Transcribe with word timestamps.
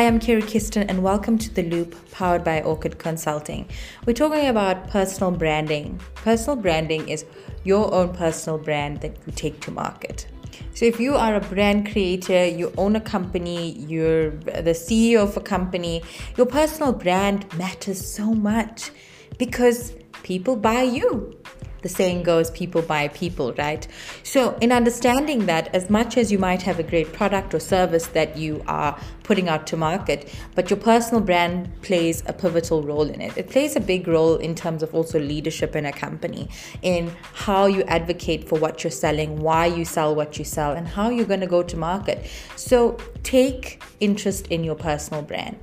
Hi, 0.00 0.06
I'm 0.06 0.18
Kiri 0.18 0.40
Kiston, 0.40 0.88
and 0.88 1.02
welcome 1.02 1.36
to 1.36 1.54
The 1.54 1.62
Loop, 1.62 1.94
powered 2.10 2.42
by 2.42 2.62
Orkid 2.62 2.96
Consulting. 2.96 3.68
We're 4.06 4.14
talking 4.14 4.46
about 4.46 4.88
personal 4.88 5.30
branding. 5.30 6.00
Personal 6.14 6.56
branding 6.56 7.06
is 7.06 7.26
your 7.64 7.92
own 7.92 8.14
personal 8.14 8.56
brand 8.56 9.02
that 9.02 9.14
you 9.26 9.32
take 9.34 9.60
to 9.60 9.70
market. 9.70 10.26
So, 10.72 10.86
if 10.86 11.00
you 11.00 11.16
are 11.16 11.34
a 11.34 11.40
brand 11.40 11.92
creator, 11.92 12.46
you 12.46 12.72
own 12.78 12.96
a 12.96 13.00
company, 13.02 13.72
you're 13.72 14.30
the 14.30 14.72
CEO 14.72 15.22
of 15.22 15.36
a 15.36 15.42
company, 15.42 16.02
your 16.38 16.46
personal 16.46 16.94
brand 16.94 17.44
matters 17.58 18.00
so 18.02 18.32
much 18.32 18.92
because 19.36 19.92
people 20.22 20.56
buy 20.56 20.80
you 20.80 21.38
the 21.82 21.88
saying 21.88 22.22
goes 22.22 22.50
people 22.50 22.82
buy 22.82 23.08
people 23.08 23.52
right? 23.54 23.86
So 24.22 24.56
in 24.60 24.72
understanding 24.72 25.46
that 25.46 25.74
as 25.74 25.90
much 25.90 26.16
as 26.16 26.30
you 26.30 26.38
might 26.38 26.62
have 26.62 26.78
a 26.78 26.82
great 26.82 27.12
product 27.12 27.54
or 27.54 27.60
service 27.60 28.06
that 28.08 28.36
you 28.36 28.62
are 28.66 28.98
putting 29.22 29.48
out 29.48 29.66
to 29.68 29.76
market 29.76 30.32
but 30.54 30.70
your 30.70 30.78
personal 30.78 31.20
brand 31.20 31.70
plays 31.82 32.22
a 32.26 32.32
pivotal 32.32 32.82
role 32.82 33.08
in 33.08 33.20
it. 33.20 33.36
It 33.36 33.50
plays 33.50 33.76
a 33.76 33.80
big 33.80 34.08
role 34.08 34.36
in 34.36 34.54
terms 34.54 34.82
of 34.82 34.94
also 34.94 35.18
leadership 35.18 35.76
in 35.76 35.86
a 35.86 35.92
company 35.92 36.48
in 36.82 37.12
how 37.32 37.66
you 37.66 37.82
advocate 37.84 38.48
for 38.48 38.58
what 38.58 38.84
you're 38.84 38.90
selling 38.90 39.40
why 39.40 39.66
you 39.66 39.84
sell 39.84 40.14
what 40.14 40.38
you 40.38 40.44
sell 40.44 40.72
and 40.72 40.86
how 40.86 41.08
you're 41.10 41.26
going 41.26 41.40
to 41.40 41.46
go 41.46 41.62
to 41.62 41.76
market. 41.76 42.26
So 42.56 42.98
take 43.22 43.82
interest 44.00 44.46
in 44.48 44.64
your 44.64 44.74
personal 44.74 45.22
brand 45.22 45.56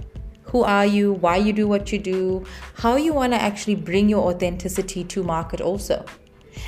who 0.48 0.64
are 0.64 0.86
you, 0.86 1.14
why 1.14 1.38
you 1.38 1.54
do 1.54 1.68
what 1.68 1.92
you 1.92 2.00
do, 2.00 2.46
how 2.76 2.96
you 2.96 3.14
want 3.14 3.34
to 3.34 3.42
actually 3.42 3.76
bring 3.76 4.10
your 4.10 4.32
authenticity 4.32 5.04
to 5.06 5.24
market 5.24 5.62
also. 5.62 6.06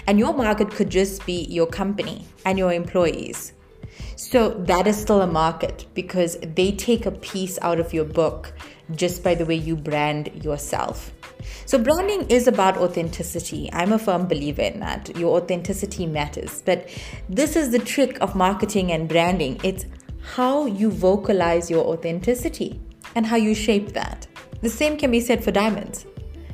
And 0.08 0.20
your 0.20 0.34
market 0.34 0.72
could 0.72 0.90
just 0.90 1.26
be 1.26 1.46
your 1.46 1.68
company 1.68 2.26
and 2.46 2.58
your 2.58 2.74
employees. 2.74 3.54
So 4.16 4.50
that 4.50 4.86
is 4.88 4.98
still 4.98 5.22
a 5.22 5.28
market 5.28 5.86
because 5.94 6.38
they 6.42 6.72
take 6.72 7.06
a 7.06 7.12
piece 7.12 7.58
out 7.62 7.80
of 7.80 7.94
your 7.94 8.06
book 8.06 8.54
just 8.96 9.24
by 9.24 9.36
the 9.36 9.46
way 9.46 9.56
you 9.56 9.76
brand 9.76 10.44
yourself. 10.44 11.12
So, 11.66 11.78
branding 11.78 12.30
is 12.30 12.48
about 12.48 12.78
authenticity. 12.78 13.70
I'm 13.72 13.94
a 13.94 14.00
firm 14.00 14.28
believer 14.28 14.62
in 14.62 14.80
that. 14.82 15.16
Your 15.16 15.38
authenticity 15.40 16.06
matters. 16.06 16.62
But 16.66 16.90
this 17.30 17.56
is 17.56 17.72
the 17.72 17.80
trick 17.80 18.18
of 18.20 18.36
marketing 18.36 18.92
and 18.92 19.08
branding 19.08 19.60
it's 19.64 19.86
how 20.34 20.66
you 20.66 20.92
vocalize 20.92 21.72
your 21.72 21.86
authenticity 21.86 22.80
and 23.16 23.26
how 23.26 23.36
you 23.36 23.54
shape 23.56 23.94
that. 23.94 24.28
The 24.62 24.70
same 24.70 24.98
can 24.98 25.12
be 25.12 25.20
said 25.20 25.44
for 25.44 25.52
diamonds. 25.52 26.06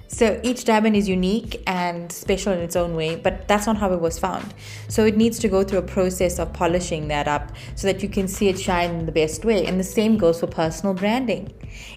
So 0.08 0.40
each 0.44 0.66
diamond 0.66 0.96
is 0.96 1.10
unique 1.10 1.62
and 1.68 2.12
special 2.12 2.54
in 2.54 2.60
its 2.60 2.76
own 2.76 2.96
way, 2.96 3.16
but 3.16 3.48
that's 3.48 3.66
not 3.66 3.76
how 3.78 3.92
it 3.92 4.00
was 4.00 4.20
found. 4.20 4.54
So 4.88 5.06
it 5.06 5.18
needs 5.18 5.40
to 5.40 5.50
go 5.50 5.64
through 5.64 5.80
a 5.80 5.82
process 5.82 6.40
of 6.40 6.54
polishing 6.54 7.08
that 7.08 7.28
up 7.28 7.52
so 7.76 7.88
that 7.88 8.04
you 8.04 8.10
can 8.10 8.28
see 8.28 8.48
it 8.48 8.60
shine 8.60 8.92
in 8.92 9.06
the 9.08 9.12
best 9.12 9.44
way. 9.44 9.66
And 9.66 9.80
the 9.80 9.84
same 9.84 10.18
goes 10.18 10.40
for 10.40 10.48
personal 10.48 10.94
branding. 10.94 11.52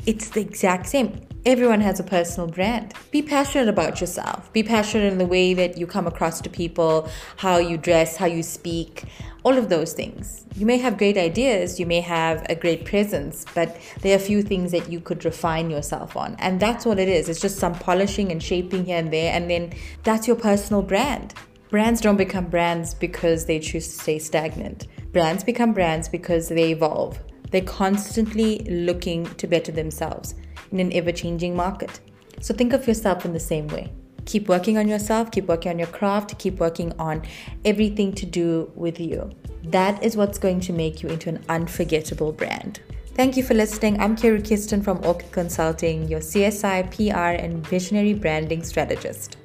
It's 0.07 0.31
the 0.31 0.41
exact 0.41 0.87
same. 0.87 1.28
Everyone 1.49 1.81
has 1.81 1.99
a 1.99 2.05
personal 2.05 2.47
brand. 2.47 2.93
Be 3.11 3.23
passionate 3.23 3.71
about 3.71 4.03
yourself. 4.03 4.53
Be 4.53 4.63
passionate 4.63 5.11
in 5.11 5.17
the 5.17 5.25
way 5.25 5.55
that 5.55 5.79
you 5.79 5.87
come 5.87 6.07
across 6.07 6.43
to 6.43 6.51
people, 6.51 7.09
how 7.39 7.57
you 7.57 7.79
dress, 7.79 8.19
how 8.19 8.27
you 8.27 8.43
speak, 8.43 9.05
all 9.45 9.57
of 9.57 9.71
those 9.71 9.95
things. 9.95 10.45
You 10.57 10.67
may 10.67 10.77
have 10.77 10.99
great 10.99 11.17
ideas, 11.17 11.81
you 11.81 11.87
may 11.87 12.03
have 12.03 12.45
a 12.51 12.55
great 12.55 12.85
presence, 12.85 13.47
but 13.55 13.81
there 14.03 14.13
are 14.13 14.21
a 14.21 14.23
few 14.23 14.43
things 14.43 14.73
that 14.73 14.93
you 14.93 15.01
could 15.01 15.25
refine 15.25 15.71
yourself 15.71 16.19
on. 16.19 16.37
And 16.39 16.61
that's 16.61 16.85
what 16.85 16.99
it 16.99 17.09
is. 17.09 17.31
It's 17.31 17.41
just 17.41 17.57
some 17.57 17.75
polishing 17.75 18.31
and 18.31 18.43
shaping 18.43 18.85
here 18.85 18.99
and 18.99 19.11
there, 19.11 19.33
and 19.33 19.49
then 19.49 19.73
that's 20.03 20.27
your 20.27 20.37
personal 20.37 20.83
brand. 20.83 21.33
Brands 21.71 22.03
don't 22.03 22.19
become 22.19 22.51
brands 22.51 22.93
because 22.93 23.47
they 23.47 23.59
choose 23.59 23.89
to 23.89 24.03
stay 24.03 24.19
stagnant. 24.19 24.87
Brands 25.13 25.45
become 25.45 25.73
brands 25.73 26.11
because 26.11 26.51
they 26.51 26.73
evolve. 26.73 27.19
They're 27.51 27.63
constantly 27.63 28.59
looking 28.69 29.25
to 29.37 29.47
better 29.47 29.73
themselves 29.73 30.35
in 30.71 30.81
an 30.81 30.93
ever 30.93 31.13
changing 31.13 31.57
market. 31.57 32.01
So 32.41 32.55
think 32.55 32.73
of 32.73 32.87
yourself 32.87 33.25
in 33.25 33.33
the 33.33 33.41
same 33.41 33.69
way. 33.69 33.93
Keep 34.27 34.49
working 34.49 34.77
on 34.77 34.89
yourself, 34.89 35.31
keep 35.31 35.47
working 35.47 35.73
on 35.73 35.79
your 35.79 35.89
craft, 35.89 36.39
keep 36.39 36.59
working 36.61 36.93
on 36.99 37.23
everything 37.65 38.13
to 38.13 38.27
do 38.27 38.71
with 38.75 39.01
you. 39.01 39.31
That 39.65 40.03
is 40.03 40.17
what's 40.17 40.39
going 40.39 40.61
to 40.61 40.73
make 40.73 41.03
you 41.03 41.09
into 41.09 41.31
an 41.31 41.43
unforgettable 41.49 42.33
brand. 42.33 42.81
Thank 43.15 43.37
you 43.37 43.43
for 43.43 43.55
listening. 43.55 43.99
I'm 44.01 44.15
Kiri 44.15 44.43
Kiston 44.43 44.81
from 44.85 44.99
Orkid 44.99 45.33
Consulting, 45.33 46.07
your 46.09 46.21
CSI, 46.21 46.89
PR, 46.95 47.43
and 47.43 47.67
visionary 47.67 48.15
branding 48.15 48.63
strategist. 48.63 49.38